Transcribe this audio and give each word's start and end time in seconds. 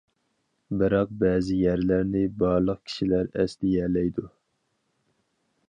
بىراق، 0.77 1.11
بەزى 1.23 1.57
يەرلەرنى 1.59 2.23
بارلىق 2.43 2.81
كىشىلەر 2.89 3.31
ئەسلىيەلەيدۇ. 3.43 4.29